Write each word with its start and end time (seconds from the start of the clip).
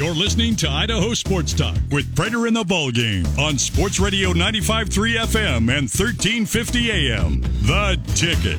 You're 0.00 0.14
listening 0.14 0.56
to 0.56 0.66
Idaho 0.70 1.12
Sports 1.12 1.52
Talk 1.52 1.76
with 1.90 2.16
Prater 2.16 2.46
in 2.46 2.54
the 2.54 2.64
Ball 2.64 2.90
Game 2.90 3.26
on 3.38 3.58
Sports 3.58 4.00
Radio 4.00 4.32
95.3 4.32 4.86
FM 5.18 5.56
and 5.58 5.90
1350 5.90 6.90
AM. 6.90 7.42
The 7.42 8.00
Ticket. 8.14 8.58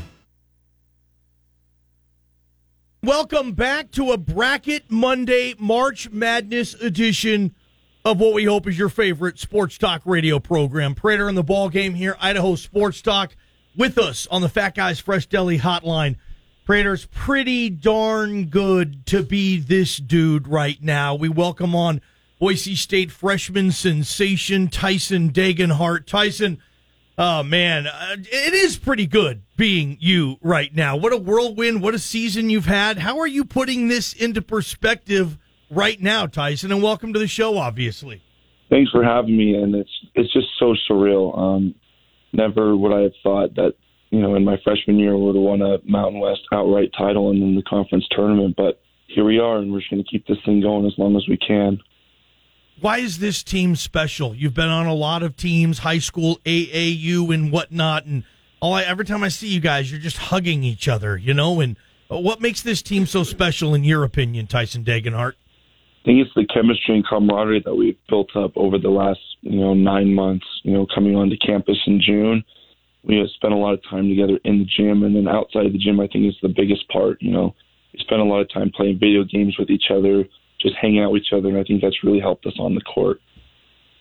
Welcome 3.01 3.53
back 3.53 3.89
to 3.93 4.11
a 4.11 4.17
Bracket 4.17 4.91
Monday 4.91 5.55
March 5.57 6.11
Madness 6.11 6.75
edition 6.75 7.55
of 8.05 8.19
what 8.19 8.33
we 8.35 8.43
hope 8.43 8.67
is 8.67 8.77
your 8.77 8.89
favorite 8.89 9.39
sports 9.39 9.79
talk 9.79 10.03
radio 10.05 10.37
program. 10.37 10.93
Prater 10.93 11.27
in 11.27 11.33
the 11.33 11.41
Ball 11.41 11.69
Game 11.69 11.95
here, 11.95 12.15
Idaho 12.21 12.53
Sports 12.53 13.01
Talk, 13.01 13.35
with 13.75 13.97
us 13.97 14.27
on 14.29 14.43
the 14.43 14.49
Fat 14.49 14.75
Guys 14.75 14.99
Fresh 14.99 15.25
Deli 15.25 15.57
hotline. 15.57 16.17
Prater's 16.65 17.05
pretty 17.05 17.69
darn 17.69 18.45
good 18.45 19.05
to 19.07 19.23
be 19.23 19.59
this 19.59 19.97
dude 19.97 20.47
right 20.47 20.81
now. 20.81 21.15
We 21.15 21.27
welcome 21.27 21.75
on 21.75 22.01
Boise 22.39 22.75
State 22.75 23.11
freshman 23.11 23.71
sensation 23.71 24.67
Tyson 24.67 25.31
Degenhart. 25.31 26.05
Tyson, 26.05 26.59
oh 27.17 27.41
man, 27.41 27.87
uh, 27.87 28.15
it 28.19 28.53
is 28.53 28.77
pretty 28.77 29.07
good 29.07 29.41
being 29.57 29.97
you 29.99 30.37
right 30.41 30.73
now. 30.73 30.95
What 30.95 31.13
a 31.13 31.17
whirlwind! 31.17 31.81
What 31.81 31.95
a 31.95 31.99
season 31.99 32.51
you've 32.51 32.65
had. 32.65 32.99
How 32.99 33.19
are 33.19 33.27
you 33.27 33.43
putting 33.43 33.87
this 33.87 34.13
into 34.13 34.41
perspective 34.43 35.39
right 35.71 35.99
now, 35.99 36.27
Tyson? 36.27 36.71
And 36.71 36.83
welcome 36.83 37.11
to 37.13 37.19
the 37.19 37.27
show. 37.27 37.57
Obviously, 37.57 38.21
thanks 38.69 38.91
for 38.91 39.03
having 39.03 39.35
me. 39.35 39.55
And 39.55 39.73
it's 39.73 40.05
it's 40.13 40.31
just 40.31 40.47
so 40.59 40.75
surreal. 40.87 41.35
Um, 41.35 41.75
never 42.33 42.77
would 42.77 42.93
I 42.93 43.01
have 43.01 43.13
thought 43.23 43.55
that 43.55 43.73
you 44.11 44.21
know, 44.21 44.35
in 44.35 44.43
my 44.43 44.57
freshman 44.63 44.99
year, 44.99 45.17
we 45.17 45.25
would 45.25 45.35
have 45.35 45.43
won 45.43 45.61
a 45.61 45.77
Mountain 45.85 46.19
West 46.19 46.41
outright 46.51 46.91
title 46.97 47.31
and 47.31 47.41
then 47.41 47.55
the 47.55 47.63
conference 47.63 48.05
tournament. 48.11 48.55
But 48.57 48.81
here 49.07 49.23
we 49.23 49.39
are, 49.39 49.57
and 49.57 49.71
we're 49.71 49.79
just 49.79 49.89
going 49.89 50.03
to 50.03 50.09
keep 50.09 50.27
this 50.27 50.37
thing 50.45 50.61
going 50.61 50.85
as 50.85 50.93
long 50.97 51.15
as 51.15 51.25
we 51.27 51.37
can. 51.37 51.79
Why 52.81 52.97
is 52.97 53.19
this 53.19 53.41
team 53.41 53.75
special? 53.75 54.35
You've 54.35 54.53
been 54.53 54.69
on 54.69 54.85
a 54.85 54.93
lot 54.93 55.23
of 55.23 55.37
teams, 55.37 55.79
high 55.79 55.99
school, 55.99 56.39
AAU, 56.45 57.33
and 57.33 57.51
whatnot, 57.51 58.05
and 58.05 58.23
all 58.59 58.73
I, 58.73 58.83
every 58.83 59.05
time 59.05 59.23
I 59.23 59.29
see 59.29 59.47
you 59.47 59.59
guys, 59.59 59.89
you're 59.89 59.99
just 59.99 60.17
hugging 60.17 60.63
each 60.63 60.87
other, 60.87 61.15
you 61.15 61.33
know. 61.33 61.61
And 61.61 61.77
what 62.09 62.41
makes 62.41 62.61
this 62.61 62.81
team 62.81 63.05
so 63.05 63.23
special, 63.23 63.73
in 63.73 63.83
your 63.83 64.03
opinion, 64.03 64.47
Tyson 64.47 64.83
Degenhart? 64.83 65.33
I 65.33 66.03
think 66.05 66.25
it's 66.25 66.33
the 66.35 66.45
chemistry 66.51 66.95
and 66.95 67.05
camaraderie 67.07 67.61
that 67.63 67.75
we've 67.75 67.97
built 68.09 68.35
up 68.35 68.51
over 68.57 68.77
the 68.77 68.89
last, 68.89 69.19
you 69.41 69.59
know, 69.59 69.73
nine 69.73 70.13
months. 70.13 70.45
You 70.63 70.73
know, 70.73 70.87
coming 70.93 71.15
onto 71.15 71.37
campus 71.37 71.77
in 71.85 72.01
June 72.01 72.43
we 73.03 73.29
spent 73.35 73.53
a 73.53 73.57
lot 73.57 73.73
of 73.73 73.81
time 73.89 74.09
together 74.09 74.39
in 74.43 74.59
the 74.59 74.65
gym, 74.65 75.03
and 75.03 75.15
then 75.15 75.27
outside 75.27 75.65
of 75.65 75.73
the 75.73 75.79
gym, 75.79 75.99
I 75.99 76.07
think 76.07 76.27
is 76.27 76.37
the 76.41 76.49
biggest 76.49 76.87
part. 76.89 77.21
You 77.21 77.31
know, 77.31 77.55
we 77.93 77.99
spend 77.99 78.21
a 78.21 78.25
lot 78.25 78.41
of 78.41 78.51
time 78.51 78.71
playing 78.75 78.99
video 78.99 79.23
games 79.23 79.55
with 79.57 79.69
each 79.69 79.85
other, 79.89 80.27
just 80.59 80.75
hanging 80.75 81.01
out 81.01 81.11
with 81.11 81.23
each 81.23 81.33
other, 81.33 81.49
and 81.49 81.57
I 81.57 81.63
think 81.63 81.81
that's 81.81 82.03
really 82.03 82.19
helped 82.19 82.45
us 82.45 82.53
on 82.59 82.75
the 82.75 82.81
court. 82.81 83.21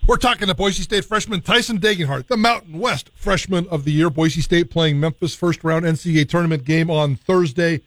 We're 0.06 0.16
talking 0.16 0.48
to 0.48 0.54
Boise 0.54 0.82
State 0.82 1.04
freshman 1.04 1.40
Tyson 1.40 1.78
Degenhart, 1.78 2.26
the 2.26 2.36
Mountain 2.36 2.78
West 2.78 3.10
freshman 3.14 3.68
of 3.68 3.84
the 3.84 3.92
year. 3.92 4.10
Boise 4.10 4.40
State 4.40 4.70
playing 4.70 4.98
Memphis 4.98 5.34
first 5.34 5.62
round 5.62 5.84
NCAA 5.84 6.28
tournament 6.28 6.64
game 6.64 6.90
on 6.90 7.16
Thursday. 7.16 7.82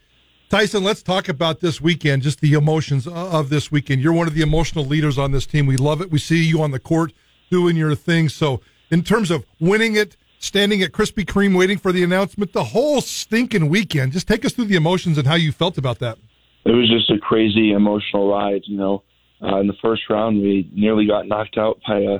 Tyson, 0.50 0.84
let's 0.84 1.02
talk 1.02 1.28
about 1.28 1.60
this 1.60 1.82
weekend, 1.82 2.22
just 2.22 2.40
the 2.40 2.54
emotions 2.54 3.08
of 3.08 3.50
this 3.50 3.72
weekend. 3.72 4.02
You're 4.02 4.14
one 4.14 4.28
of 4.28 4.36
the 4.36 4.42
emotional 4.42 4.86
leaders 4.86 5.18
on 5.18 5.32
this 5.32 5.46
team. 5.46 5.66
We 5.66 5.78
love 5.78 6.00
it. 6.00 6.12
We 6.12 6.20
see 6.20 6.44
you 6.44 6.62
on 6.62 6.72
the 6.72 6.80
court 6.80 7.12
doing 7.50 7.76
your 7.76 7.96
thing. 7.96 8.30
So, 8.30 8.62
in 8.92 9.04
terms 9.04 9.32
of 9.32 9.46
winning 9.60 9.96
it, 9.96 10.16
standing 10.44 10.82
at 10.84 10.92
Krispy 10.92 11.26
Kreme 11.26 11.58
waiting 11.58 11.78
for 11.78 11.92
the 11.92 12.04
announcement 12.04 12.54
the 12.54 12.66
whole 12.66 13.02
stinking 13.02 13.70
weekend. 13.70 14.12
Just 14.12 14.28
take 14.28 14.44
us 14.44 14.54
through 14.54 14.66
the 14.66 14.76
emotions 14.76 15.18
and 15.18 15.26
how 15.26 15.36
you 15.36 15.52
felt 15.52 15.78
about 15.78 16.00
that. 16.00 16.18
It 16.66 16.72
was 16.72 16.90
just 16.90 17.10
a 17.10 17.18
crazy 17.18 17.72
emotional 17.72 18.30
ride. 18.30 18.62
You 18.66 18.78
know, 18.78 19.04
uh, 19.42 19.60
in 19.60 19.68
the 19.68 19.76
first 19.82 20.04
round, 20.10 20.42
we 20.42 20.70
nearly 20.74 21.08
got 21.08 21.28
knocked 21.28 21.58
out 21.58 21.80
by 21.88 22.00
a 22.00 22.20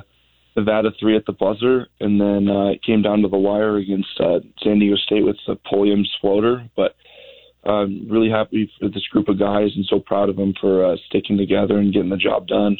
Nevada 0.56 0.90
three 0.98 1.16
at 1.16 1.26
the 1.26 1.32
buzzer, 1.32 1.86
and 2.00 2.20
then 2.20 2.48
uh, 2.48 2.66
it 2.68 2.82
came 2.82 3.02
down 3.02 3.22
to 3.22 3.28
the 3.28 3.36
wire 3.36 3.76
against 3.76 4.20
uh, 4.20 4.40
San 4.62 4.78
Diego 4.78 4.96
State 4.96 5.24
with 5.24 5.36
the 5.46 5.56
Pulliam's 5.68 6.10
floater. 6.20 6.68
But 6.76 6.94
I'm 7.64 8.08
really 8.08 8.30
happy 8.30 8.70
for 8.78 8.88
this 8.88 9.06
group 9.08 9.28
of 9.28 9.38
guys 9.38 9.70
and 9.74 9.84
so 9.86 10.00
proud 10.00 10.28
of 10.28 10.36
them 10.36 10.54
for 10.60 10.84
uh, 10.84 10.96
sticking 11.08 11.36
together 11.36 11.78
and 11.78 11.92
getting 11.92 12.10
the 12.10 12.16
job 12.16 12.46
done 12.46 12.78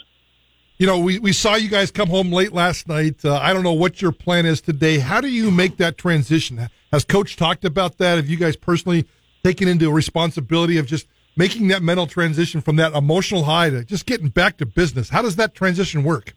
you 0.78 0.86
know, 0.86 0.98
we, 0.98 1.18
we 1.18 1.32
saw 1.32 1.54
you 1.54 1.68
guys 1.68 1.90
come 1.90 2.08
home 2.08 2.32
late 2.32 2.52
last 2.52 2.88
night. 2.88 3.24
Uh, 3.24 3.36
I 3.36 3.52
don't 3.52 3.62
know 3.62 3.72
what 3.72 4.02
your 4.02 4.12
plan 4.12 4.44
is 4.44 4.60
today. 4.60 4.98
How 4.98 5.20
do 5.20 5.28
you 5.28 5.50
make 5.50 5.76
that 5.76 5.96
transition? 5.96 6.68
Has 6.92 7.04
Coach 7.04 7.36
talked 7.36 7.64
about 7.64 7.98
that? 7.98 8.16
Have 8.16 8.28
you 8.28 8.36
guys 8.36 8.56
personally 8.56 9.06
taken 9.44 9.68
into 9.68 9.90
responsibility 9.92 10.78
of 10.78 10.86
just 10.86 11.06
making 11.36 11.68
that 11.68 11.82
mental 11.82 12.06
transition 12.06 12.60
from 12.60 12.76
that 12.76 12.92
emotional 12.92 13.44
high 13.44 13.70
to 13.70 13.84
just 13.84 14.06
getting 14.06 14.28
back 14.28 14.56
to 14.58 14.66
business? 14.66 15.08
How 15.08 15.22
does 15.22 15.36
that 15.36 15.54
transition 15.54 16.02
work? 16.02 16.34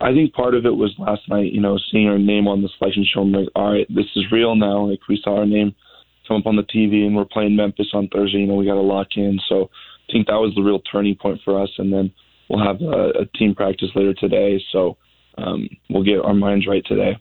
I 0.00 0.12
think 0.12 0.34
part 0.34 0.54
of 0.54 0.66
it 0.66 0.74
was 0.74 0.94
last 0.98 1.22
night, 1.28 1.52
you 1.52 1.60
know, 1.60 1.78
seeing 1.90 2.08
our 2.08 2.18
name 2.18 2.46
on 2.48 2.62
the 2.62 2.68
selection 2.78 3.04
show. 3.04 3.22
I'm 3.22 3.32
like, 3.32 3.48
all 3.54 3.72
right, 3.72 3.86
this 3.88 4.06
is 4.16 4.24
real 4.30 4.54
now. 4.54 4.86
Like 4.90 5.00
we 5.08 5.20
saw 5.22 5.38
our 5.38 5.46
name 5.46 5.74
come 6.26 6.38
up 6.38 6.46
on 6.46 6.56
the 6.56 6.62
TV, 6.62 7.06
and 7.06 7.14
we're 7.14 7.24
playing 7.24 7.54
Memphis 7.56 7.90
on 7.92 8.08
Thursday. 8.08 8.38
You 8.38 8.46
know, 8.46 8.54
we 8.54 8.66
got 8.66 8.74
to 8.74 8.80
lock 8.80 9.08
in. 9.16 9.38
So 9.48 9.70
I 10.08 10.12
think 10.12 10.26
that 10.26 10.34
was 10.34 10.52
the 10.54 10.62
real 10.62 10.80
turning 10.80 11.16
point 11.16 11.40
for 11.44 11.62
us. 11.62 11.70
And 11.78 11.92
then 11.92 12.12
we'll 12.54 12.66
have 12.66 12.80
a, 12.80 13.20
a 13.20 13.26
team 13.36 13.54
practice 13.54 13.90
later 13.94 14.14
today, 14.14 14.62
so 14.72 14.96
um, 15.38 15.68
we'll 15.90 16.02
get 16.02 16.20
our 16.20 16.34
minds 16.34 16.66
right 16.66 16.84
today. 16.86 17.18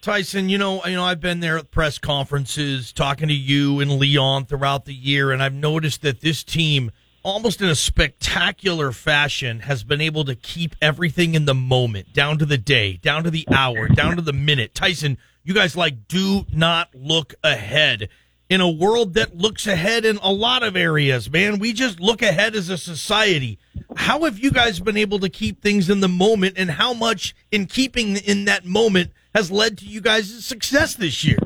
Tyson, 0.00 0.48
you 0.48 0.58
know, 0.58 0.84
you 0.84 0.96
know, 0.96 1.04
I've 1.04 1.20
been 1.20 1.40
there 1.40 1.58
at 1.58 1.70
press 1.70 1.98
conferences 1.98 2.92
talking 2.92 3.28
to 3.28 3.34
you 3.34 3.78
and 3.80 3.98
Leon 3.98 4.46
throughout 4.46 4.84
the 4.84 4.94
year, 4.94 5.30
and 5.30 5.42
I've 5.42 5.54
noticed 5.54 6.02
that 6.02 6.20
this 6.20 6.42
team, 6.42 6.90
almost 7.22 7.62
in 7.62 7.68
a 7.68 7.74
spectacular 7.76 8.90
fashion, 8.90 9.60
has 9.60 9.84
been 9.84 10.00
able 10.00 10.24
to 10.24 10.34
keep 10.34 10.74
everything 10.82 11.36
in 11.36 11.44
the 11.44 11.54
moment, 11.54 12.12
down 12.12 12.38
to 12.38 12.46
the 12.46 12.58
day, 12.58 12.94
down 12.96 13.22
to 13.24 13.30
the 13.30 13.46
hour, 13.52 13.88
down 13.88 14.16
to 14.16 14.22
the 14.22 14.32
minute. 14.32 14.74
Tyson, 14.74 15.18
you 15.44 15.54
guys 15.54 15.76
like 15.76 16.08
do 16.08 16.46
not 16.52 16.92
look 16.94 17.34
ahead 17.44 18.08
in 18.50 18.60
a 18.60 18.68
world 18.68 19.14
that 19.14 19.36
looks 19.36 19.66
ahead 19.68 20.04
in 20.04 20.18
a 20.18 20.32
lot 20.32 20.64
of 20.64 20.76
areas, 20.76 21.30
man. 21.30 21.60
We 21.60 21.72
just 21.72 22.00
look 22.00 22.22
ahead 22.22 22.56
as 22.56 22.68
a 22.68 22.76
society. 22.76 23.58
How 23.96 24.24
have 24.24 24.38
you 24.38 24.50
guys 24.50 24.80
been 24.80 24.96
able 24.96 25.18
to 25.20 25.28
keep 25.28 25.62
things 25.62 25.90
in 25.90 26.00
the 26.00 26.08
moment, 26.08 26.54
and 26.56 26.70
how 26.70 26.92
much 26.92 27.34
in 27.50 27.66
keeping 27.66 28.16
in 28.16 28.44
that 28.46 28.64
moment 28.64 29.10
has 29.34 29.50
led 29.50 29.78
to 29.78 29.86
you 29.86 30.00
guys' 30.00 30.44
success 30.44 30.94
this 30.94 31.24
year? 31.24 31.38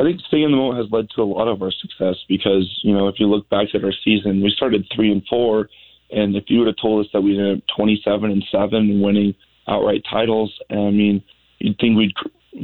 I 0.00 0.04
think 0.04 0.20
staying 0.28 0.44
in 0.44 0.50
the 0.52 0.56
moment 0.56 0.84
has 0.84 0.92
led 0.92 1.08
to 1.16 1.22
a 1.22 1.24
lot 1.24 1.48
of 1.48 1.60
our 1.60 1.72
success 1.72 2.16
because, 2.28 2.68
you 2.84 2.94
know, 2.94 3.08
if 3.08 3.16
you 3.18 3.26
look 3.26 3.48
back 3.48 3.68
at 3.74 3.84
our 3.84 3.92
season, 4.04 4.42
we 4.42 4.50
started 4.50 4.86
three 4.94 5.10
and 5.10 5.22
four, 5.28 5.68
and 6.10 6.36
if 6.36 6.44
you 6.48 6.58
would 6.60 6.68
have 6.68 6.76
told 6.80 7.04
us 7.04 7.10
that 7.12 7.20
we'd 7.20 7.38
end 7.38 7.58
up 7.58 7.64
27 7.76 8.30
and 8.30 8.44
seven 8.50 9.00
winning 9.00 9.34
outright 9.66 10.04
titles, 10.08 10.56
I 10.70 10.74
mean, 10.74 11.22
you'd 11.58 11.78
think 11.78 11.96
we'd 11.96 12.14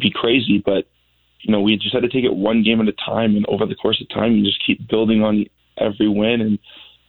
be 0.01 0.13
crazy, 0.15 0.63
but 0.65 0.87
you 1.41 1.53
know, 1.53 1.61
we 1.61 1.77
just 1.77 1.93
had 1.93 2.03
to 2.03 2.09
take 2.09 2.25
it 2.25 2.35
one 2.35 2.63
game 2.63 2.81
at 2.81 2.89
a 2.89 2.93
time, 2.93 3.37
and 3.37 3.45
over 3.49 3.67
the 3.67 3.75
course 3.75 4.01
of 4.01 4.09
time, 4.09 4.33
you 4.33 4.45
just 4.45 4.65
keep 4.65 4.89
building 4.89 5.23
on 5.23 5.45
every 5.77 6.09
win, 6.09 6.41
and 6.41 6.59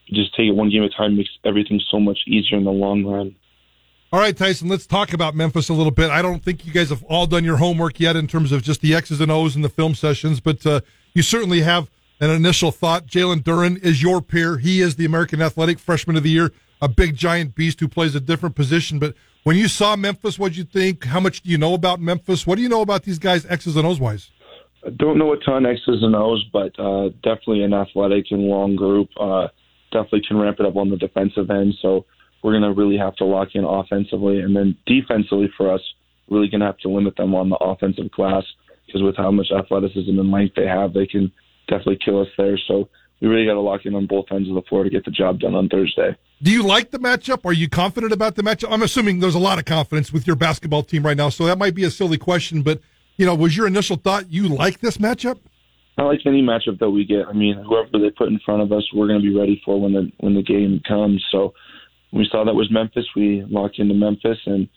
just 0.08 0.36
take 0.36 0.48
it 0.48 0.52
one 0.52 0.70
game 0.70 0.84
at 0.84 0.92
a 0.92 0.96
time 0.96 1.18
makes 1.18 1.30
everything 1.44 1.82
so 1.90 2.00
much 2.00 2.20
easier 2.28 2.58
in 2.58 2.64
the 2.64 2.72
long 2.72 3.04
run. 3.06 3.36
All 4.14 4.20
right, 4.20 4.38
Tyson, 4.38 4.70
let's 4.70 4.86
talk 4.86 5.14
about 5.14 5.36
Memphis 5.36 5.68
a 5.68 5.74
little 5.74 5.92
bit. 5.92 6.10
I 6.10 6.22
don't 6.22 6.44
think 6.44 6.66
you 6.66 6.72
guys 6.72 6.90
have 6.90 7.04
all 7.04 7.28
done 7.28 7.44
your 7.44 7.58
homework 7.58 8.00
yet 8.00 8.16
in 8.16 8.28
terms 8.28 8.52
of 8.52 8.64
just 8.64 8.82
the 8.82 8.94
X's 8.94 9.20
and 9.20 9.32
O's 9.32 9.56
and 9.56 9.66
the 9.66 9.70
film 9.70 9.96
sessions, 9.96 10.40
but 10.40 10.66
uh, 10.66 10.82
you 11.14 11.22
certainly 11.22 11.62
have 11.62 11.90
an 12.22 12.30
initial 12.30 12.72
thought. 12.72 13.08
Jalen 13.08 13.44
Duren 13.44 13.78
is 13.84 14.02
your 14.02 14.22
peer. 14.22 14.58
He 14.58 14.80
is 14.80 14.96
the 14.96 15.06
American 15.06 15.42
Athletic 15.42 15.80
Freshman 15.80 16.16
of 16.16 16.24
the 16.24 16.30
Year, 16.30 16.52
a 16.82 16.88
big 16.88 17.16
giant 17.16 17.56
beast 17.56 17.80
who 17.80 17.88
plays 17.88 18.16
a 18.16 18.20
different 18.20 18.56
position. 18.56 19.00
But 19.00 19.16
when 19.44 19.58
you 19.58 19.68
saw 19.68 19.96
Memphis, 19.96 20.40
what 20.40 20.50
did 20.50 20.58
you 20.60 20.64
think? 20.64 21.06
How 21.06 21.20
much 21.20 21.42
do 21.42 21.50
you 21.50 21.58
know 21.58 21.74
about 21.74 22.00
Memphis? 22.00 22.48
What 22.48 22.56
do 22.56 22.62
you 22.62 22.70
know 22.70 22.82
about 22.82 23.04
these 23.04 23.20
guys, 23.20 23.46
X's 23.46 23.76
and 23.76 23.86
O's 23.86 24.00
wise? 24.00 24.32
I 24.86 24.92
don't 24.92 25.18
know 25.18 25.34
a 25.34 25.38
ton 25.38 25.66
X's 25.66 26.04
and 26.04 26.16
O's, 26.16 26.46
but 26.54 26.80
uh, 26.80 27.10
definitely 27.24 27.64
an 27.64 27.74
athletic 27.74 28.28
and 28.30 28.44
long 28.44 28.76
group. 28.76 29.10
Uh, 29.20 29.48
definitely 29.96 30.24
can 30.28 30.38
ramp 30.38 30.58
it 30.60 30.66
up 30.66 30.76
on 30.76 30.90
the 30.90 30.98
defensive 30.98 31.50
end. 31.50 31.74
So 31.82 32.06
we're 32.44 32.52
going 32.52 32.64
to 32.64 32.80
really 32.80 32.98
have 32.98 33.16
to 33.18 33.26
lock 33.26 33.50
in 33.54 33.64
offensively, 33.64 34.40
and 34.40 34.56
then 34.56 34.78
defensively 34.86 35.50
for 35.58 35.74
us, 35.74 35.82
really 36.30 36.48
going 36.48 36.62
to 36.62 36.68
have 36.68 36.78
to 36.80 36.90
limit 36.90 37.16
them 37.16 37.34
on 37.34 37.50
the 37.50 37.56
offensive 37.56 38.12
glass 38.12 38.44
because 38.86 39.02
with 39.02 39.16
how 39.18 39.32
much 39.32 39.48
athleticism 39.52 40.20
and 40.20 40.32
length 40.32 40.56
they 40.56 40.68
have, 40.68 40.94
they 40.94 41.08
can 41.08 41.32
definitely 41.68 42.00
kill 42.04 42.22
us 42.22 42.28
there. 42.38 42.58
So 42.68 42.88
we 43.20 43.28
really 43.28 43.46
got 43.46 43.54
to 43.54 43.62
lock 43.62 43.86
in 43.86 43.96
on 43.96 44.06
both 44.06 44.26
ends 44.32 44.50
of 44.50 44.56
the 44.56 44.62
floor 44.64 44.84
to 44.84 44.90
get 44.90 45.06
the 45.06 45.12
job 45.12 45.40
done 45.40 45.56
on 45.56 45.70
Thursday. 45.70 46.16
Do 46.42 46.52
you 46.52 46.64
like 46.64 46.92
the 46.92 47.00
matchup? 47.00 47.46
Are 47.46 47.54
you 47.54 47.70
confident 47.70 48.12
about 48.12 48.36
the 48.36 48.44
matchup? 48.44 48.72
I'm 48.72 48.84
assuming 48.84 49.20
there's 49.20 49.36
a 49.36 49.40
lot 49.40 49.58
of 49.58 49.66
confidence 49.66 50.12
with 50.12 50.28
your 50.28 50.36
basketball 50.36 50.84
team 50.84 51.04
right 51.04 51.18
now, 51.18 51.30
so 51.30 51.46
that 51.46 51.58
might 51.58 51.74
be 51.74 51.84
a 51.84 51.92
silly 51.92 52.18
question, 52.18 52.62
but 52.62 52.82
you 53.18 53.26
know, 53.26 53.34
was 53.34 53.56
your 53.56 53.66
initial 53.66 53.96
thought 53.96 54.30
you 54.30 54.48
like 54.48 54.82
this 54.82 54.98
matchup? 54.98 55.40
I 55.98 56.04
like 56.04 56.20
any 56.26 56.42
matchup 56.42 56.80
that 56.80 56.90
we 56.90 57.06
get. 57.06 57.26
I 57.28 57.34
mean, 57.34 57.56
whoever 57.56 57.90
they 57.94 58.10
put 58.10 58.28
in 58.28 58.40
front 58.46 58.62
of 58.62 58.72
us, 58.72 58.84
we're 58.94 59.08
going 59.08 59.22
to 59.22 59.28
be 59.28 59.38
ready 59.38 59.62
for 59.64 59.80
when 59.80 59.94
the 59.94 60.12
when 60.20 60.36
the 60.36 60.44
game 60.44 60.82
comes. 60.86 61.24
So 61.32 61.54
we 62.12 62.28
saw 62.30 62.44
that 62.44 62.54
was 62.54 62.70
Memphis. 62.72 63.06
We 63.16 63.46
locked 63.50 63.80
into 63.80 63.94
Memphis, 63.94 64.38
and 64.46 64.68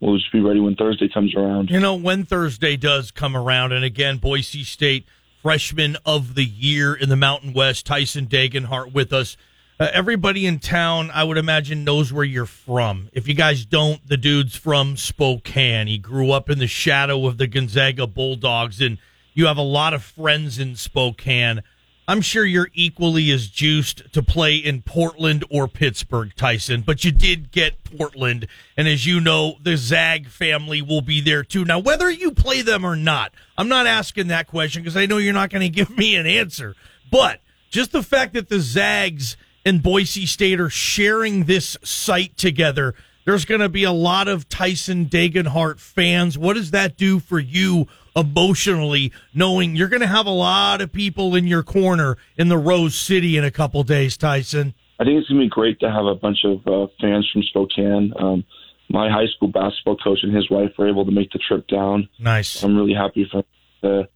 we'll 0.00 0.18
just 0.18 0.32
be 0.32 0.40
ready 0.40 0.60
when 0.60 0.76
Thursday 0.76 1.08
comes 1.08 1.34
around. 1.34 1.70
You 1.70 1.80
know, 1.80 1.94
when 1.94 2.24
Thursday 2.24 2.76
does 2.76 3.10
come 3.10 3.36
around, 3.36 3.72
and 3.72 3.84
again, 3.84 4.18
Boise 4.18 4.64
State 4.64 5.06
freshman 5.42 5.96
of 6.04 6.34
the 6.34 6.44
year 6.44 6.94
in 6.94 7.08
the 7.08 7.16
Mountain 7.16 7.54
West, 7.54 7.86
Tyson 7.86 8.26
Degenhart 8.26 8.92
with 8.92 9.12
us. 9.12 9.36
Uh, 9.78 9.88
everybody 9.94 10.46
in 10.46 10.58
town, 10.58 11.10
I 11.14 11.24
would 11.24 11.38
imagine, 11.38 11.84
knows 11.84 12.12
where 12.12 12.24
you're 12.24 12.44
from. 12.44 13.08
If 13.14 13.26
you 13.26 13.32
guys 13.32 13.64
don't, 13.64 14.06
the 14.06 14.18
dude's 14.18 14.54
from 14.54 14.98
Spokane. 14.98 15.86
He 15.86 15.96
grew 15.96 16.32
up 16.32 16.50
in 16.50 16.58
the 16.58 16.66
shadow 16.66 17.26
of 17.26 17.38
the 17.38 17.46
Gonzaga 17.46 18.06
Bulldogs, 18.06 18.82
and 18.82 18.98
you 19.34 19.46
have 19.46 19.56
a 19.56 19.62
lot 19.62 19.94
of 19.94 20.02
friends 20.02 20.58
in 20.58 20.76
Spokane. 20.76 21.62
I'm 22.10 22.22
sure 22.22 22.44
you're 22.44 22.70
equally 22.74 23.30
as 23.30 23.46
juiced 23.46 24.12
to 24.14 24.22
play 24.22 24.56
in 24.56 24.82
Portland 24.82 25.44
or 25.48 25.68
Pittsburgh, 25.68 26.34
Tyson, 26.34 26.82
but 26.84 27.04
you 27.04 27.12
did 27.12 27.52
get 27.52 27.84
Portland. 27.84 28.48
And 28.76 28.88
as 28.88 29.06
you 29.06 29.20
know, 29.20 29.58
the 29.62 29.76
Zag 29.76 30.26
family 30.26 30.82
will 30.82 31.02
be 31.02 31.20
there 31.20 31.44
too. 31.44 31.64
Now, 31.64 31.78
whether 31.78 32.10
you 32.10 32.32
play 32.32 32.62
them 32.62 32.84
or 32.84 32.96
not, 32.96 33.32
I'm 33.56 33.68
not 33.68 33.86
asking 33.86 34.26
that 34.26 34.48
question 34.48 34.82
because 34.82 34.96
I 34.96 35.06
know 35.06 35.18
you're 35.18 35.32
not 35.32 35.50
going 35.50 35.62
to 35.62 35.68
give 35.68 35.96
me 35.96 36.16
an 36.16 36.26
answer. 36.26 36.74
But 37.12 37.40
just 37.70 37.92
the 37.92 38.02
fact 38.02 38.34
that 38.34 38.48
the 38.48 38.58
Zags 38.58 39.36
and 39.64 39.80
Boise 39.80 40.26
State 40.26 40.58
are 40.58 40.70
sharing 40.70 41.44
this 41.44 41.76
site 41.84 42.36
together, 42.36 42.94
there's 43.24 43.44
going 43.44 43.60
to 43.60 43.68
be 43.68 43.84
a 43.84 43.92
lot 43.92 44.28
of 44.28 44.48
Tyson 44.48 45.06
Degenhart 45.06 45.78
fans. 45.78 46.38
What 46.38 46.54
does 46.54 46.70
that 46.70 46.96
do 46.96 47.20
for 47.20 47.38
you 47.38 47.86
emotionally, 48.16 49.12
knowing 49.34 49.76
you're 49.76 49.88
going 49.88 50.00
to 50.00 50.06
have 50.06 50.26
a 50.26 50.30
lot 50.30 50.80
of 50.80 50.92
people 50.92 51.34
in 51.34 51.46
your 51.46 51.62
corner 51.62 52.16
in 52.36 52.48
the 52.48 52.58
Rose 52.58 52.94
City 52.94 53.36
in 53.36 53.44
a 53.44 53.50
couple 53.50 53.82
days, 53.82 54.16
Tyson? 54.16 54.74
I 54.98 55.04
think 55.04 55.18
it's 55.18 55.28
going 55.28 55.40
to 55.40 55.46
be 55.46 55.50
great 55.50 55.80
to 55.80 55.90
have 55.90 56.04
a 56.04 56.14
bunch 56.14 56.44
of 56.44 56.66
uh, 56.66 56.86
fans 57.00 57.28
from 57.32 57.42
Spokane. 57.42 58.12
Um, 58.18 58.44
my 58.88 59.08
high 59.08 59.26
school 59.34 59.48
basketball 59.48 59.96
coach 59.96 60.18
and 60.22 60.34
his 60.34 60.50
wife 60.50 60.72
were 60.76 60.88
able 60.88 61.04
to 61.04 61.12
make 61.12 61.30
the 61.30 61.38
trip 61.38 61.66
down. 61.68 62.08
Nice. 62.18 62.62
I'm 62.62 62.76
really 62.76 62.94
happy 62.94 63.26
for 63.30 63.42
them 63.42 63.44
to 63.82 64.08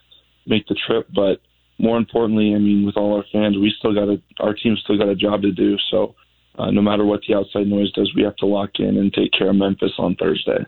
make 0.46 0.66
the 0.66 0.76
trip, 0.86 1.08
but 1.14 1.40
more 1.78 1.96
importantly, 1.96 2.54
I 2.54 2.58
mean, 2.58 2.84
with 2.84 2.96
all 2.96 3.16
our 3.16 3.24
fans, 3.32 3.56
we 3.56 3.72
still 3.78 3.94
got 3.94 4.08
a 4.08 4.20
our 4.40 4.54
team 4.54 4.76
still 4.82 4.98
got 4.98 5.08
a 5.08 5.14
job 5.14 5.42
to 5.42 5.52
do. 5.52 5.76
So, 5.90 6.14
uh, 6.58 6.70
no 6.70 6.80
matter 6.80 7.04
what 7.04 7.20
the 7.26 7.34
outside 7.34 7.66
noise 7.66 7.92
does, 7.92 8.12
we 8.14 8.22
have 8.22 8.36
to 8.36 8.46
lock 8.46 8.70
in 8.78 8.96
and 8.96 9.12
take 9.12 9.32
care 9.32 9.50
of 9.50 9.56
Memphis 9.56 9.92
on 9.98 10.14
Thursday. 10.16 10.64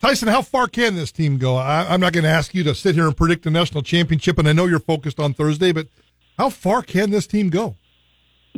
Tyson, 0.00 0.28
how 0.28 0.42
far 0.42 0.66
can 0.66 0.94
this 0.94 1.10
team 1.10 1.38
go? 1.38 1.56
I, 1.56 1.92
am 1.92 2.00
not 2.00 2.12
going 2.12 2.24
to 2.24 2.30
ask 2.30 2.54
you 2.54 2.62
to 2.64 2.74
sit 2.74 2.94
here 2.94 3.06
and 3.06 3.16
predict 3.16 3.44
the 3.44 3.50
national 3.50 3.82
championship, 3.82 4.38
and 4.38 4.48
I 4.48 4.52
know 4.52 4.66
you're 4.66 4.78
focused 4.78 5.18
on 5.18 5.34
Thursday, 5.34 5.72
but 5.72 5.88
how 6.38 6.50
far 6.50 6.82
can 6.82 7.10
this 7.10 7.26
team 7.26 7.50
go? 7.50 7.76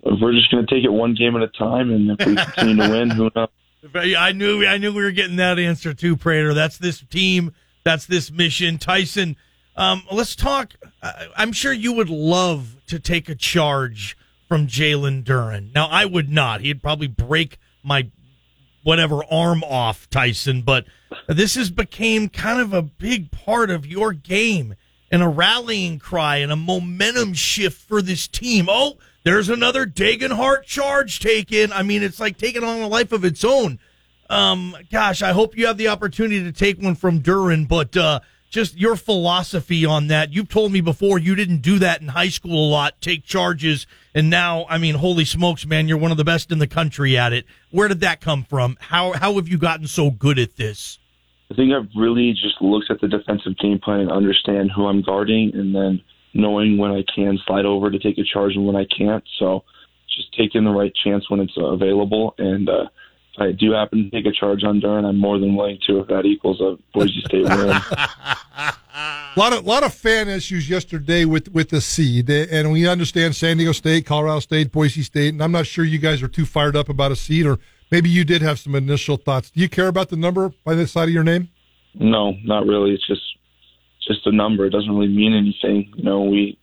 We're 0.05 0.33
just 0.33 0.51
going 0.51 0.67
to 0.67 0.75
take 0.75 0.85
it 0.85 0.93
one 0.93 1.15
game 1.15 1.37
at 1.37 1.43
a 1.43 1.49
time, 1.49 1.91
and 1.91 2.11
if 2.11 2.27
we 2.27 2.37
continue 2.37 2.77
to 2.77 2.91
win, 2.91 3.11
who 3.11 3.31
knows? 3.35 3.49
I 3.95 4.33
knew 4.33 4.67
I 4.67 4.77
knew 4.79 4.93
we 4.93 5.03
were 5.03 5.13
getting 5.13 5.37
that 5.37 5.59
answer 5.59 5.95
too, 5.95 6.17
Prater. 6.17 6.53
That's 6.53 6.79
this 6.79 7.01
team. 7.01 7.53
That's 7.85 8.07
this 8.07 8.31
mission. 8.31 8.79
Tyson, 8.79 9.37
um, 9.77 10.03
let's 10.11 10.35
talk. 10.35 10.75
I'm 11.37 11.53
sure 11.53 11.73
you 11.73 11.93
would 11.93 12.11
love 12.11 12.77
to 12.89 12.99
take 12.99 13.29
a 13.29 13.35
charge 13.37 14.17
from 14.49 14.67
Jalen 14.67 15.23
Duren. 15.25 15.73
Now, 15.75 15.87
I 15.89 16.07
would 16.07 16.31
not. 16.31 16.63
He'd 16.63 16.83
probably 16.83 17.07
break 17.07 17.59
my 17.83 18.11
whatever 18.83 19.23
arm 19.31 19.63
off, 19.65 20.09
Tyson. 20.09 20.63
But 20.63 20.87
this 21.27 21.55
has 21.57 21.71
became 21.71 22.29
kind 22.29 22.61
of 22.61 22.73
a 22.73 22.83
big 22.83 23.31
part 23.31 23.71
of 23.71 23.87
your 23.87 24.13
game 24.13 24.75
and 25.11 25.23
a 25.23 25.29
rallying 25.29 25.99
cry 25.99 26.37
and 26.37 26.51
a 26.51 26.57
momentum 26.57 27.35
shift 27.35 27.81
for 27.81 28.01
this 28.01 28.27
team. 28.27 28.67
Oh, 28.69 28.99
there's 29.25 29.49
another 29.49 29.87
Degenhart 29.87 30.65
charge 30.65 31.21
taken. 31.21 31.73
I 31.73 31.83
mean, 31.83 32.03
it's 32.03 32.21
like 32.21 32.39
taking 32.39 32.65
on 32.65 32.81
a 32.81 32.89
life 32.89 33.13
of 33.13 33.25
its 33.25 33.45
own. 33.45 33.79
Um, 34.31 34.77
gosh, 34.91 35.23
I 35.23 35.33
hope 35.33 35.57
you 35.57 35.67
have 35.67 35.79
the 35.79 35.89
opportunity 35.89 36.43
to 36.45 36.53
take 36.53 36.81
one 36.81 36.95
from 36.95 37.21
Duren, 37.21 37.67
but 37.67 37.97
uh, 37.97 38.21
just 38.51 38.79
your 38.79 38.97
philosophy 38.97 39.85
on 39.85 40.07
that. 40.09 40.33
You've 40.33 40.49
told 40.49 40.73
me 40.73 40.81
before 40.81 41.19
you 41.19 41.35
didn't 41.35 41.59
do 41.59 41.79
that 41.81 42.01
in 42.01 42.09
high 42.09 42.29
school 42.29 42.69
a 42.69 42.71
lot, 42.71 43.01
take 43.01 43.25
charges, 43.25 43.87
and 44.15 44.31
now, 44.31 44.67
I 44.69 44.79
mean, 44.79 44.95
holy 44.95 45.25
smokes, 45.25 45.67
man, 45.67 45.89
you're 45.89 45.99
one 45.99 46.11
of 46.11 46.17
the 46.17 46.25
best 46.25 46.51
in 46.51 46.59
the 46.59 46.67
country 46.67 47.17
at 47.17 47.33
it. 47.33 47.47
Where 47.71 47.89
did 47.89 48.01
that 48.01 48.21
come 48.21 48.45
from? 48.45 48.77
How 48.81 49.13
how 49.13 49.35
have 49.35 49.49
you 49.49 49.59
gotten 49.59 49.87
so 49.87 50.11
good 50.11 50.39
at 50.39 50.57
this? 50.57 50.99
I 51.51 51.55
think 51.55 51.73
I've 51.73 51.89
really 51.97 52.33
just 52.33 52.61
looked 52.61 52.91
at 52.91 53.01
the 53.01 53.09
defensive 53.09 53.57
game 53.59 53.79
plan 53.79 54.01
and 54.01 54.11
understand 54.11 54.71
who 54.75 54.87
I'm 54.87 55.03
guarding, 55.03 55.53
and 55.55 55.75
then 55.75 56.03
knowing 56.35 56.79
when 56.79 56.91
I 56.91 57.05
can 57.15 57.39
slide 57.47 57.65
over 57.65 57.91
to 57.91 57.99
take 57.99 58.19
a 58.19 58.25
charge 58.25 58.55
and 58.55 58.67
when 58.67 58.77
I 58.77 58.87
can't. 58.87 59.25
So 59.39 59.65
just 60.15 60.33
taking 60.37 60.65
the 60.65 60.71
right 60.71 60.93
chance 61.05 61.29
when 61.31 61.41
it's 61.41 61.55
available 61.57 62.35
and. 62.39 62.69
uh 62.69 62.87
I 63.41 63.53
do 63.53 63.73
happen 63.73 64.05
to 64.05 64.11
take 64.11 64.27
a 64.27 64.33
charge 64.33 64.65
on 64.65 64.81
Duren, 64.81 65.05
I'm 65.05 65.19
more 65.19 65.39
than 65.39 65.55
willing 65.57 65.79
to 65.87 66.01
if 66.01 66.09
that 66.09 66.25
equals 66.25 66.61
a 66.61 66.77
Boise 66.93 67.21
State 67.25 67.45
win. 67.45 67.71
a 67.71 69.33
lot 69.37 69.53
of 69.53 69.67
lot 69.67 69.83
of 69.83 69.95
fan 69.95 70.29
issues 70.29 70.69
yesterday 70.69 71.25
with 71.25 71.53
with 71.53 71.71
the 71.71 71.81
seed, 71.81 72.31
and 72.31 72.73
we 72.73 72.89
understand 72.89 73.37
San 73.37 73.57
Diego 73.57 73.73
State, 73.73 74.07
Colorado 74.07 74.41
State, 74.41 74.73
Boise 74.73 75.03
State, 75.03 75.33
and 75.33 75.43
I'm 75.43 75.53
not 75.53 75.67
sure 75.67 75.85
you 75.85 75.99
guys 75.99 76.23
are 76.23 76.29
too 76.29 76.47
fired 76.47 76.77
up 76.77 76.89
about 76.89 77.13
a 77.13 77.17
seed, 77.17 77.47
or 77.47 77.59
maybe 77.91 78.09
you 78.09 78.25
did 78.25 78.43
have 78.43 78.59
some 78.59 78.75
initial 78.75 79.17
thoughts. 79.17 79.51
Do 79.51 79.61
you 79.61 79.69
care 79.69 79.89
about 79.89 80.09
the 80.09 80.17
number 80.17 80.53
by 80.65 80.75
the 80.75 80.87
side 80.87 81.09
of 81.09 81.15
your 81.15 81.25
name? 81.25 81.49
No, 81.95 82.35
not 82.45 82.67
really. 82.67 82.93
It's 82.93 83.07
just 83.07 83.23
just 84.07 84.27
a 84.27 84.33
number. 84.33 84.67
It 84.67 84.71
doesn't 84.71 84.91
really 84.91 85.09
mean 85.09 85.35
anything. 85.35 85.93
You 85.97 86.05
know, 86.05 86.23
we 86.23 86.59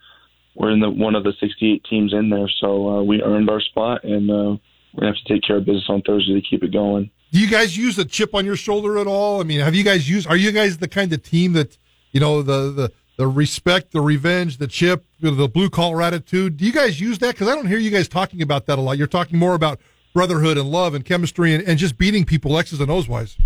we're 0.56 0.71
in 0.71 0.80
the 0.80 0.89
one 0.89 1.16
of 1.16 1.24
the 1.24 1.33
68 1.39 1.83
teams 1.89 2.13
in 2.13 2.30
there, 2.30 2.50
so 2.60 2.89
uh, 2.89 3.04
we 3.04 3.21
earned 3.21 3.50
our 3.50 3.62
spot, 3.62 4.04
and 4.04 4.31
uh, 4.31 4.57
we're 4.95 5.01
gonna 5.01 5.15
have 5.15 5.25
to 5.25 5.33
take 5.33 5.44
care 5.44 5.57
of 5.57 5.65
business 5.65 5.86
on 5.89 6.01
Thursday 6.01 6.33
to 6.33 6.42
keep 6.42 6.63
it 6.63 6.71
going. 6.71 7.12
Do 7.31 7.39
you 7.39 7.50
guys 7.50 7.75
use 7.75 7.97
a 7.97 8.06
chip 8.06 8.33
on 8.33 8.45
your 8.45 8.56
shoulder 8.56 8.97
at 8.97 9.07
all? 9.07 9.42
I 9.42 9.44
mean, 9.44 9.59
have 9.59 9.75
you 9.75 9.83
guys 9.83 10.09
used? 10.09 10.27
Are 10.27 10.38
you 10.38 10.51
guys 10.51 10.77
the 10.77 10.88
kind 10.88 11.12
of 11.12 11.21
team 11.21 11.53
that 11.53 11.77
you 12.12 12.19
know 12.19 12.42
the 12.42 12.71
the 12.71 12.92
the 13.18 13.27
respect, 13.27 13.92
the 13.92 14.01
revenge, 14.01 14.57
the 14.57 14.68
chip, 14.68 15.06
the 15.19 15.47
blue 15.47 15.69
collar 15.69 16.01
attitude? 16.01 16.57
Do 16.57 16.65
you 16.65 16.71
guys 16.71 17.00
use 17.01 17.19
that? 17.19 17.33
Because 17.33 17.47
I 17.47 17.56
don't 17.56 17.68
hear 17.68 17.77
you 17.77 17.92
guys 17.92 18.07
talking 18.07 18.42
about 18.42 18.65
that 18.68 18.77
a 18.77 18.81
lot. 18.81 18.97
You're 18.97 19.07
talking 19.07 19.38
more 19.38 19.53
about 19.53 19.80
brotherhood 20.13 20.57
and 20.57 20.69
love 20.71 20.94
and 20.94 21.03
chemistry 21.03 21.53
and, 21.53 21.63
and 21.68 21.77
just 21.77 21.97
beating 21.97 22.24
people 22.24 22.57
X's 22.57 22.80
and 22.80 22.89
O's 22.89 23.07
wise. 23.07 23.38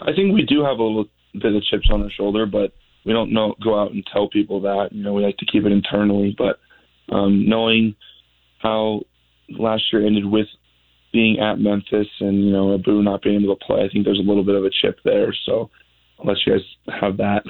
I 0.00 0.12
think 0.12 0.34
we 0.34 0.42
do 0.42 0.64
have 0.64 0.78
a 0.78 0.82
little 0.82 1.06
bit 1.34 1.54
of 1.54 1.62
chips 1.62 1.88
on 1.92 2.02
our 2.02 2.10
shoulder, 2.10 2.46
but 2.46 2.72
we 3.04 3.12
don't 3.12 3.32
know 3.32 3.54
go 3.62 3.80
out 3.80 3.92
and 3.92 4.04
tell 4.12 4.28
people 4.28 4.60
that. 4.62 4.88
You 4.92 5.02
know, 5.02 5.12
we 5.12 5.22
like 5.22 5.36
to 5.38 5.46
keep 5.46 5.64
it 5.64 5.72
internally. 5.72 6.34
But 6.36 6.58
um, 7.14 7.48
knowing 7.48 7.94
how 8.58 9.02
last 9.50 9.92
year 9.92 10.06
ended 10.06 10.24
with 10.24 10.46
being 11.12 11.40
at 11.40 11.58
Memphis 11.58 12.08
and 12.20 12.44
you 12.44 12.52
know 12.52 12.74
Abu 12.74 13.02
not 13.02 13.22
being 13.22 13.42
able 13.42 13.56
to 13.56 13.64
play. 13.64 13.82
I 13.82 13.88
think 13.88 14.04
there's 14.04 14.18
a 14.18 14.28
little 14.28 14.44
bit 14.44 14.54
of 14.54 14.64
a 14.64 14.70
chip 14.70 14.98
there. 15.04 15.34
So 15.46 15.70
I'll 16.18 16.26
let 16.26 16.36
you 16.46 16.52
guys 16.52 16.96
have 17.00 17.16
that. 17.18 17.44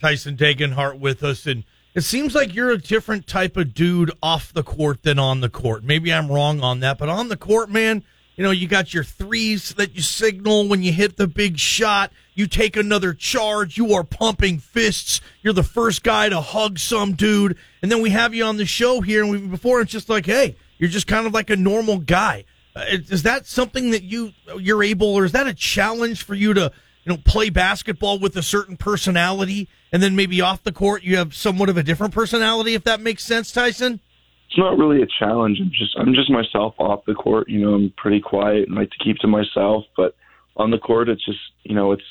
Tyson 0.00 0.36
Degenhart 0.36 0.98
with 0.98 1.22
us, 1.22 1.46
and 1.46 1.64
it 1.94 2.02
seems 2.02 2.34
like 2.34 2.54
you're 2.54 2.70
a 2.70 2.78
different 2.78 3.26
type 3.26 3.56
of 3.56 3.72
dude 3.72 4.10
off 4.22 4.52
the 4.52 4.62
court 4.62 5.02
than 5.02 5.18
on 5.18 5.40
the 5.40 5.48
court. 5.48 5.84
Maybe 5.84 6.12
I'm 6.12 6.30
wrong 6.30 6.60
on 6.60 6.80
that, 6.80 6.98
but 6.98 7.08
on 7.08 7.28
the 7.28 7.36
court, 7.36 7.70
man, 7.70 8.04
you 8.36 8.44
know 8.44 8.50
you 8.50 8.68
got 8.68 8.92
your 8.92 9.04
threes 9.04 9.74
that 9.74 9.94
you 9.94 10.02
signal 10.02 10.68
when 10.68 10.82
you 10.82 10.92
hit 10.92 11.16
the 11.16 11.26
big 11.26 11.58
shot. 11.58 12.12
You 12.34 12.46
take 12.46 12.76
another 12.76 13.14
charge. 13.14 13.78
You 13.78 13.94
are 13.94 14.04
pumping 14.04 14.58
fists. 14.58 15.22
You're 15.42 15.54
the 15.54 15.62
first 15.62 16.02
guy 16.02 16.28
to 16.28 16.42
hug 16.42 16.78
some 16.78 17.14
dude, 17.14 17.56
and 17.80 17.90
then 17.90 18.02
we 18.02 18.10
have 18.10 18.34
you 18.34 18.44
on 18.44 18.58
the 18.58 18.66
show 18.66 19.00
here, 19.00 19.22
and 19.22 19.30
we, 19.30 19.38
before 19.38 19.80
it's 19.80 19.92
just 19.92 20.10
like, 20.10 20.26
hey 20.26 20.56
you're 20.78 20.90
just 20.90 21.06
kind 21.06 21.26
of 21.26 21.34
like 21.34 21.50
a 21.50 21.56
normal 21.56 21.98
guy. 21.98 22.44
Uh, 22.74 22.84
is 22.90 23.22
that 23.22 23.46
something 23.46 23.90
that 23.90 24.02
you 24.02 24.32
you're 24.58 24.82
able, 24.82 25.14
or 25.14 25.24
is 25.24 25.32
that 25.32 25.46
a 25.46 25.54
challenge 25.54 26.22
for 26.22 26.34
you 26.34 26.52
to 26.54 26.70
you 27.04 27.12
know 27.12 27.18
play 27.24 27.48
basketball 27.48 28.18
with 28.18 28.36
a 28.36 28.42
certain 28.42 28.76
personality, 28.76 29.68
and 29.92 30.02
then 30.02 30.14
maybe 30.14 30.40
off 30.40 30.62
the 30.62 30.72
court 30.72 31.02
you 31.02 31.16
have 31.16 31.34
somewhat 31.34 31.68
of 31.68 31.76
a 31.76 31.82
different 31.82 32.12
personality? 32.12 32.74
If 32.74 32.84
that 32.84 33.00
makes 33.00 33.24
sense, 33.24 33.50
Tyson. 33.50 34.00
It's 34.48 34.58
not 34.58 34.78
really 34.78 35.02
a 35.02 35.06
challenge. 35.18 35.58
I'm 35.60 35.70
just 35.70 35.96
I'm 35.98 36.14
just 36.14 36.30
myself 36.30 36.74
off 36.78 37.04
the 37.06 37.14
court. 37.14 37.48
You 37.48 37.60
know, 37.60 37.74
I'm 37.74 37.94
pretty 37.96 38.20
quiet 38.20 38.68
and 38.68 38.76
like 38.76 38.90
to 38.90 38.98
keep 39.02 39.16
to 39.18 39.26
myself. 39.26 39.84
But 39.96 40.14
on 40.56 40.70
the 40.70 40.78
court, 40.78 41.08
it's 41.08 41.24
just 41.24 41.40
you 41.64 41.74
know 41.74 41.92
it's 41.92 42.02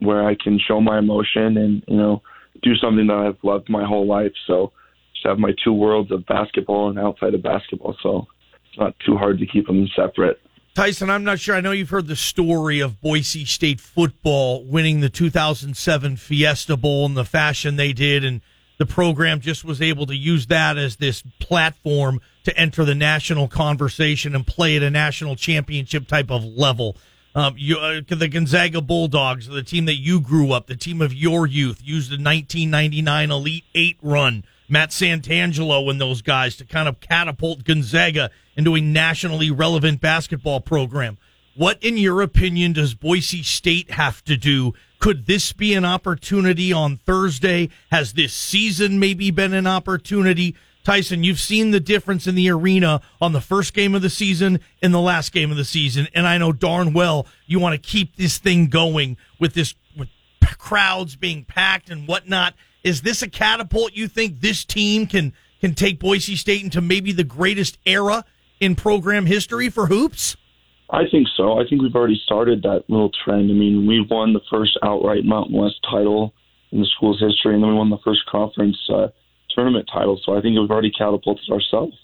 where 0.00 0.26
I 0.26 0.34
can 0.34 0.58
show 0.58 0.80
my 0.80 0.98
emotion 0.98 1.56
and 1.56 1.82
you 1.86 1.96
know 1.96 2.22
do 2.62 2.74
something 2.76 3.06
that 3.06 3.16
I've 3.16 3.38
loved 3.42 3.68
my 3.68 3.84
whole 3.84 4.06
life. 4.06 4.32
So 4.46 4.72
have 5.24 5.38
my 5.38 5.52
two 5.62 5.72
worlds 5.72 6.10
of 6.10 6.26
basketball 6.26 6.90
and 6.90 6.98
outside 6.98 7.34
of 7.34 7.42
basketball. 7.42 7.96
So 8.02 8.26
it's 8.68 8.78
not 8.78 8.94
too 9.04 9.16
hard 9.16 9.38
to 9.38 9.46
keep 9.46 9.66
them 9.66 9.88
separate. 9.94 10.40
Tyson, 10.74 11.08
I'm 11.08 11.24
not 11.24 11.38
sure. 11.38 11.54
I 11.54 11.62
know 11.62 11.70
you've 11.70 11.88
heard 11.88 12.06
the 12.06 12.16
story 12.16 12.80
of 12.80 13.00
Boise 13.00 13.46
State 13.46 13.80
football 13.80 14.62
winning 14.62 15.00
the 15.00 15.08
2007 15.08 16.18
Fiesta 16.18 16.76
Bowl 16.76 17.06
in 17.06 17.14
the 17.14 17.24
fashion 17.24 17.76
they 17.76 17.94
did, 17.94 18.24
and 18.24 18.42
the 18.76 18.84
program 18.84 19.40
just 19.40 19.64
was 19.64 19.80
able 19.80 20.04
to 20.04 20.14
use 20.14 20.48
that 20.48 20.76
as 20.76 20.96
this 20.96 21.22
platform 21.38 22.20
to 22.44 22.54
enter 22.58 22.84
the 22.84 22.94
national 22.94 23.48
conversation 23.48 24.34
and 24.34 24.46
play 24.46 24.76
at 24.76 24.82
a 24.82 24.90
national 24.90 25.34
championship 25.34 26.06
type 26.06 26.30
of 26.30 26.44
level. 26.44 26.96
Um, 27.36 27.54
you, 27.58 27.76
uh, 27.76 28.00
the 28.08 28.28
Gonzaga 28.28 28.80
Bulldogs, 28.80 29.46
the 29.46 29.62
team 29.62 29.84
that 29.84 29.96
you 29.96 30.22
grew 30.22 30.52
up, 30.52 30.68
the 30.68 30.74
team 30.74 31.02
of 31.02 31.12
your 31.12 31.46
youth, 31.46 31.82
used 31.84 32.08
the 32.08 32.14
1999 32.14 33.30
Elite 33.30 33.64
Eight 33.74 33.98
run 34.00 34.42
Matt 34.70 34.88
Santangelo 34.88 35.90
and 35.90 36.00
those 36.00 36.22
guys 36.22 36.56
to 36.56 36.64
kind 36.64 36.88
of 36.88 36.98
catapult 37.00 37.64
Gonzaga 37.64 38.30
into 38.56 38.74
a 38.74 38.80
nationally 38.80 39.50
relevant 39.50 40.00
basketball 40.00 40.62
program. 40.62 41.18
What, 41.54 41.82
in 41.82 41.98
your 41.98 42.22
opinion, 42.22 42.72
does 42.72 42.94
Boise 42.94 43.42
State 43.42 43.90
have 43.90 44.24
to 44.24 44.38
do? 44.38 44.72
Could 44.98 45.26
this 45.26 45.52
be 45.52 45.74
an 45.74 45.84
opportunity 45.84 46.72
on 46.72 46.96
Thursday? 46.96 47.68
Has 47.90 48.14
this 48.14 48.32
season 48.32 48.98
maybe 48.98 49.30
been 49.30 49.52
an 49.52 49.66
opportunity 49.66 50.56
Tyson, 50.86 51.24
you've 51.24 51.40
seen 51.40 51.72
the 51.72 51.80
difference 51.80 52.28
in 52.28 52.36
the 52.36 52.48
arena 52.48 53.00
on 53.20 53.32
the 53.32 53.40
first 53.40 53.74
game 53.74 53.96
of 53.96 54.02
the 54.02 54.08
season 54.08 54.60
and 54.80 54.94
the 54.94 55.00
last 55.00 55.32
game 55.32 55.50
of 55.50 55.56
the 55.56 55.64
season, 55.64 56.06
and 56.14 56.28
I 56.28 56.38
know 56.38 56.52
darn 56.52 56.92
well 56.92 57.26
you 57.44 57.58
want 57.58 57.74
to 57.74 57.90
keep 57.90 58.14
this 58.14 58.38
thing 58.38 58.68
going 58.68 59.16
with 59.40 59.52
this 59.52 59.74
with 59.98 60.08
crowds 60.58 61.16
being 61.16 61.44
packed 61.44 61.90
and 61.90 62.06
whatnot. 62.06 62.54
Is 62.84 63.02
this 63.02 63.20
a 63.20 63.28
catapult 63.28 63.94
you 63.94 64.06
think 64.06 64.40
this 64.40 64.64
team 64.64 65.08
can 65.08 65.32
can 65.60 65.74
take 65.74 65.98
Boise 65.98 66.36
State 66.36 66.62
into 66.62 66.80
maybe 66.80 67.10
the 67.10 67.24
greatest 67.24 67.78
era 67.84 68.24
in 68.60 68.76
program 68.76 69.26
history 69.26 69.68
for 69.70 69.86
hoops? 69.86 70.36
I 70.88 71.02
think 71.10 71.26
so. 71.36 71.58
I 71.58 71.64
think 71.68 71.82
we've 71.82 71.96
already 71.96 72.20
started 72.24 72.62
that 72.62 72.84
little 72.86 73.10
trend. 73.24 73.50
I 73.50 73.54
mean, 73.54 73.88
we 73.88 74.06
won 74.08 74.34
the 74.34 74.40
first 74.48 74.78
outright 74.84 75.24
Mountain 75.24 75.56
West 75.56 75.80
title 75.90 76.32
in 76.70 76.78
the 76.78 76.86
school's 76.96 77.18
history, 77.18 77.54
and 77.54 77.62
then 77.64 77.70
we 77.70 77.76
won 77.76 77.90
the 77.90 77.98
first 78.04 78.20
conference 78.30 78.78
uh, 78.94 79.08
tournament 79.56 79.88
title. 79.92 80.20
So 80.24 80.36
I 80.36 80.40
think 80.40 80.56
we've 80.58 80.70
already 80.70 80.92
catapulted 80.92 81.50
ourselves, 81.50 81.96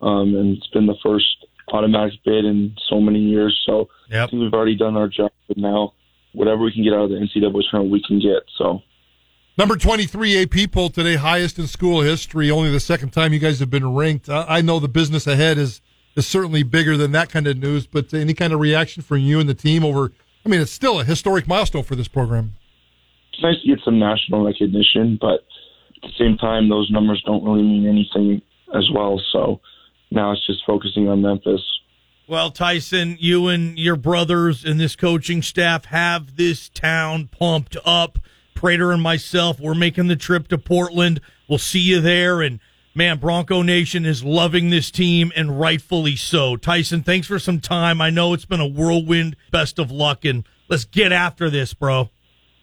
um, 0.00 0.36
and 0.36 0.56
it's 0.56 0.66
been 0.68 0.86
the 0.86 0.96
first 1.02 1.46
automatic 1.72 2.20
bid 2.24 2.44
in 2.44 2.76
so 2.88 3.00
many 3.00 3.18
years. 3.18 3.60
So 3.66 3.88
yep. 4.08 4.28
I 4.28 4.30
think 4.30 4.42
we've 4.42 4.54
already 4.54 4.76
done 4.76 4.96
our 4.96 5.08
job. 5.08 5.32
But 5.48 5.56
now, 5.56 5.94
whatever 6.32 6.62
we 6.62 6.72
can 6.72 6.84
get 6.84 6.92
out 6.92 7.04
of 7.04 7.10
the 7.10 7.16
NCAA 7.16 7.62
tournament, 7.70 7.92
we 7.92 8.02
can 8.06 8.20
get. 8.20 8.42
So. 8.56 8.82
Number 9.58 9.76
23 9.76 10.42
AP 10.42 10.72
poll 10.72 10.90
today, 10.90 11.16
highest 11.16 11.58
in 11.58 11.66
school 11.66 12.02
history. 12.02 12.50
Only 12.50 12.70
the 12.70 12.80
second 12.80 13.10
time 13.10 13.32
you 13.32 13.38
guys 13.38 13.58
have 13.60 13.70
been 13.70 13.94
ranked. 13.94 14.28
I 14.28 14.60
know 14.60 14.78
the 14.78 14.88
business 14.88 15.26
ahead 15.26 15.58
is 15.58 15.80
is 16.16 16.26
certainly 16.26 16.62
bigger 16.62 16.96
than 16.96 17.12
that 17.12 17.30
kind 17.30 17.46
of 17.46 17.56
news, 17.58 17.86
but 17.86 18.12
any 18.12 18.34
kind 18.34 18.52
of 18.52 18.60
reaction 18.60 19.02
from 19.02 19.18
you 19.18 19.38
and 19.38 19.48
the 19.48 19.54
team 19.54 19.84
over? 19.84 20.12
I 20.44 20.48
mean, 20.48 20.60
it's 20.60 20.72
still 20.72 21.00
a 21.00 21.04
historic 21.04 21.46
milestone 21.46 21.82
for 21.82 21.94
this 21.94 22.08
program. 22.08 22.54
It's 23.32 23.42
nice 23.42 23.60
to 23.62 23.68
get 23.68 23.84
some 23.84 23.98
national 23.98 24.44
recognition, 24.44 25.18
but 25.20 25.44
at 26.02 26.10
the 26.10 26.16
same 26.18 26.36
time, 26.36 26.68
those 26.68 26.90
numbers 26.90 27.22
don't 27.26 27.44
really 27.44 27.62
mean 27.62 27.86
anything 27.86 28.42
as 28.74 28.88
well. 28.94 29.20
So 29.32 29.60
now 30.10 30.32
it's 30.32 30.46
just 30.46 30.62
focusing 30.66 31.08
on 31.08 31.22
Memphis. 31.22 31.62
Well, 32.26 32.50
Tyson, 32.50 33.16
you 33.18 33.48
and 33.48 33.76
your 33.78 33.96
brothers 33.96 34.64
and 34.64 34.78
this 34.78 34.94
coaching 34.94 35.42
staff 35.42 35.86
have 35.86 36.36
this 36.36 36.68
town 36.68 37.28
pumped 37.28 37.76
up. 37.84 38.18
Prater 38.54 38.92
and 38.92 39.02
myself, 39.02 39.58
we're 39.58 39.74
making 39.74 40.06
the 40.06 40.16
trip 40.16 40.46
to 40.48 40.58
Portland. 40.58 41.20
We'll 41.48 41.58
see 41.58 41.80
you 41.80 42.00
there. 42.00 42.40
And 42.40 42.60
man, 42.94 43.18
Bronco 43.18 43.62
Nation 43.62 44.06
is 44.06 44.22
loving 44.22 44.70
this 44.70 44.90
team 44.92 45.32
and 45.34 45.58
rightfully 45.58 46.14
so. 46.14 46.56
Tyson, 46.56 47.02
thanks 47.02 47.26
for 47.26 47.40
some 47.40 47.58
time. 47.58 48.00
I 48.00 48.10
know 48.10 48.32
it's 48.32 48.44
been 48.44 48.60
a 48.60 48.66
whirlwind. 48.66 49.34
Best 49.50 49.78
of 49.78 49.90
luck 49.90 50.24
and 50.24 50.44
let's 50.68 50.84
get 50.84 51.10
after 51.10 51.50
this, 51.50 51.74
bro. 51.74 52.10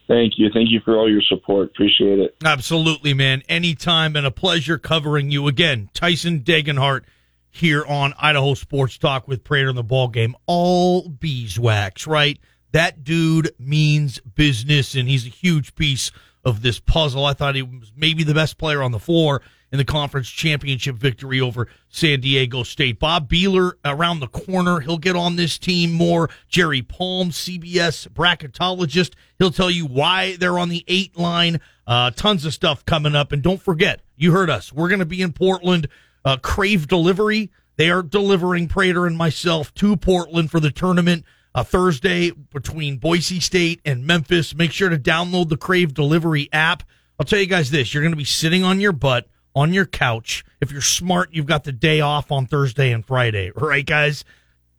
Thank 0.08 0.34
you. 0.38 0.50
Thank 0.54 0.70
you 0.72 0.80
for 0.84 0.96
all 0.96 1.10
your 1.10 1.22
support. 1.22 1.70
Appreciate 1.70 2.20
it. 2.20 2.38
Absolutely, 2.44 3.14
man. 3.14 3.44
Anytime 3.50 4.16
and 4.16 4.26
a 4.26 4.32
pleasure 4.32 4.78
covering 4.78 5.32
you 5.32 5.48
again. 5.48 5.90
Tyson 5.94 6.42
Degenhart 6.42 7.04
here 7.50 7.84
on 7.86 8.14
Idaho 8.18 8.54
Sports 8.54 8.98
Talk 8.98 9.28
with 9.28 9.44
Prater 9.44 9.70
in 9.70 9.76
the 9.76 9.84
ball 9.84 10.08
game. 10.08 10.36
All 10.46 11.10
beeswax, 11.10 12.08
right? 12.08 12.40
That 12.72 13.04
dude 13.04 13.52
means 13.60 14.20
business 14.20 14.96
and 14.96 15.10
he's 15.10 15.26
a 15.26 15.30
huge 15.30 15.76
piece 15.76 16.12
of 16.46 16.62
this 16.62 16.80
puzzle. 16.80 17.26
I 17.26 17.34
thought 17.34 17.56
he 17.56 17.64
was 17.64 17.92
maybe 17.96 18.24
the 18.24 18.34
best 18.34 18.58
player 18.58 18.82
on 18.82 18.92
the 18.92 19.00
floor 19.00 19.42
in 19.72 19.78
the 19.78 19.86
conference 19.86 20.30
championship 20.30 20.96
victory 20.96 21.42
over 21.42 21.68
San 21.90 22.22
Diego 22.22 22.64
State. 22.64 23.00
Bob 23.00 23.30
Behler 23.30 23.74
around 23.84 24.20
the 24.20 24.28
corner. 24.28 24.80
He'll 24.80 24.98
get 24.98 25.16
on 25.16 25.36
this 25.36 25.58
team 25.58 25.92
more. 25.92 26.30
Jerry 26.48 26.82
Palm, 26.82 27.32
CBS 27.32 28.08
bracketologist. 28.10 29.14
He'll 29.40 29.52
tell 29.52 29.70
you 29.70 29.86
why 29.86 30.38
they're 30.38 30.60
on 30.60 30.70
the 30.70 30.84
eight 30.88 31.18
line. 31.18 31.60
Uh, 31.86 32.12
tons 32.12 32.46
of 32.46 32.54
stuff 32.54 32.86
coming 32.86 33.16
up. 33.16 33.32
And 33.32 33.42
don't 33.42 33.62
forget, 33.62 34.02
you 34.16 34.32
heard 34.32 34.50
us. 34.50 34.72
We're 34.72 34.90
going 34.90 35.00
to 35.00 35.06
be 35.06 35.22
in 35.22 35.34
Portland. 35.34 35.88
Uh, 36.24 36.38
Crave 36.38 36.88
Delivery. 36.88 37.52
They 37.78 37.90
are 37.90 38.02
delivering 38.02 38.68
Prater 38.68 39.06
and 39.06 39.18
myself 39.18 39.74
to 39.76 39.96
Portland 39.96 40.50
for 40.50 40.60
the 40.60 40.72
tournament. 40.72 41.26
Uh, 41.54 41.64
Thursday 41.64 42.32
between 42.32 42.98
Boise 42.98 43.40
State 43.40 43.82
and 43.84 44.06
Memphis. 44.06 44.54
Make 44.54 44.72
sure 44.72 44.90
to 44.90 44.98
download 44.98 45.50
the 45.50 45.58
Crave 45.58 45.94
Delivery 45.94 46.50
app. 46.52 46.84
I'll 47.20 47.26
tell 47.26 47.40
you 47.40 47.48
guys 47.48 47.72
this: 47.72 47.94
you're 47.94 48.04
going 48.04 48.12
to 48.12 48.18
be 48.18 48.26
sitting 48.26 48.64
on 48.64 48.80
your 48.80 48.92
butt 48.92 49.28
on 49.58 49.74
your 49.74 49.88
couch. 49.88 50.46
If 50.62 50.72
you're 50.72 50.82
smart, 50.82 51.30
you've 51.34 51.48
got 51.48 51.64
the 51.64 51.72
day 51.72 52.00
off 52.00 52.32
on 52.32 52.46
Thursday 52.46 52.92
and 52.92 53.04
Friday, 53.04 53.52
right, 53.56 53.84
guys? 53.84 54.24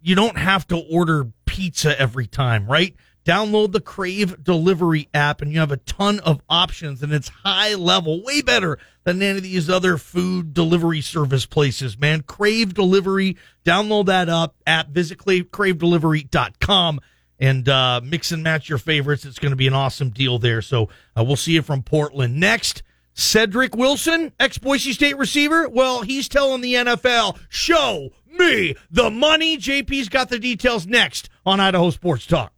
You 0.00 0.14
don't 0.14 0.38
have 0.38 0.68
to 0.68 0.76
order 0.76 1.32
pizza 1.46 2.00
every 2.00 2.28
time, 2.28 2.64
right? 2.68 2.94
Download 3.24 3.72
the 3.72 3.80
Crave 3.80 4.44
Delivery 4.44 5.08
app 5.12 5.42
and 5.42 5.52
you 5.52 5.58
have 5.58 5.72
a 5.72 5.78
ton 5.78 6.20
of 6.20 6.40
options 6.48 7.02
and 7.02 7.12
it's 7.12 7.28
high 7.28 7.74
level, 7.74 8.22
way 8.22 8.40
better 8.40 8.78
than 9.02 9.20
any 9.20 9.38
of 9.38 9.42
these 9.42 9.68
other 9.68 9.98
food 9.98 10.54
delivery 10.54 11.00
service 11.00 11.44
places, 11.44 11.98
man. 11.98 12.22
Crave 12.22 12.72
Delivery, 12.72 13.36
download 13.64 14.06
that 14.06 14.28
up 14.28 14.54
app, 14.64 14.90
visit 14.90 15.18
cravedelivery.com 15.18 17.00
and 17.40 17.68
uh, 17.68 18.00
mix 18.04 18.30
and 18.30 18.44
match 18.44 18.68
your 18.68 18.78
favorites. 18.78 19.24
It's 19.24 19.40
going 19.40 19.50
to 19.50 19.56
be 19.56 19.66
an 19.66 19.74
awesome 19.74 20.10
deal 20.10 20.38
there. 20.38 20.62
So 20.62 20.88
uh, 21.16 21.24
we'll 21.24 21.34
see 21.34 21.54
you 21.54 21.62
from 21.62 21.82
Portland 21.82 22.38
next. 22.38 22.84
Cedric 23.18 23.74
Wilson, 23.74 24.32
ex 24.38 24.58
Boise 24.58 24.92
State 24.92 25.18
receiver, 25.18 25.68
well, 25.68 26.02
he's 26.02 26.28
telling 26.28 26.60
the 26.60 26.74
NFL, 26.74 27.36
show 27.48 28.10
me 28.38 28.76
the 28.92 29.10
money. 29.10 29.58
JP's 29.58 30.08
got 30.08 30.28
the 30.28 30.38
details 30.38 30.86
next 30.86 31.28
on 31.44 31.58
Idaho 31.58 31.90
Sports 31.90 32.26
Talk. 32.26 32.52